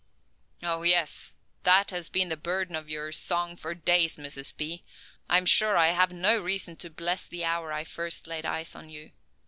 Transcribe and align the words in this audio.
"Oh, 0.63 0.81
yes, 0.81 1.33
that 1.61 1.91
has 1.91 2.09
been 2.09 2.29
the 2.29 2.35
burden 2.35 2.75
of 2.75 2.89
your 2.89 3.11
song 3.11 3.55
for 3.55 3.75
days, 3.75 4.17
Mrs. 4.17 4.51
B. 4.57 4.83
I'm 5.29 5.45
sure 5.45 5.77
I 5.77 5.89
have 5.89 6.11
no 6.11 6.39
reason 6.39 6.75
to 6.77 6.89
bless 6.89 7.27
the 7.27 7.45
hour 7.45 7.71
I 7.71 7.83
first 7.83 8.25
laid 8.25 8.47
eyes 8.47 8.73
on 8.73 8.89
you. 8.89 9.11